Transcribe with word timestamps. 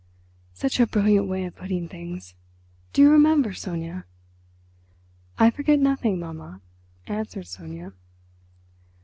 Such 0.55 0.79
a 0.79 0.87
brilliant 0.87 1.27
way 1.27 1.43
of 1.45 1.55
putting 1.55 1.87
things. 1.87 2.33
Do 2.91 3.03
you 3.03 3.11
remember, 3.11 3.53
Sonia?" 3.53 4.05
"I 5.37 5.51
forget 5.51 5.77
nothing, 5.77 6.17
mamma," 6.17 6.61
answered 7.05 7.45
Sonia. 7.45 7.93